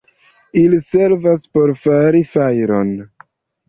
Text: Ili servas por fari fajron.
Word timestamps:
Ili 0.61 0.79
servas 0.85 1.45
por 1.59 1.77
fari 1.85 2.27
fajron. 2.35 2.95